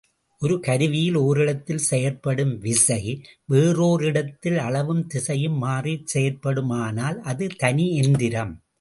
ஒரு 0.41 0.59
கருவியில் 0.59 1.15
ஒரிடத்தில் 1.15 1.83
செயற்படும் 1.89 2.57
விசை 2.57 2.99
வேறோரிடத்தில் 3.53 4.57
அளவும் 4.57 5.07
திசையும் 5.07 5.57
மாறிச் 5.57 6.07
செயற் 6.07 6.41
படுமானால், 6.41 7.19
அது 7.23 7.47
தனி 7.57 7.95
எந்திரம். 7.97 8.53